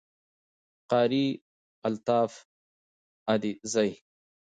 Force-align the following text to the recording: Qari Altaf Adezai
Qari 0.93 1.21
Altaf 1.91 2.41
Adezai 3.37 3.89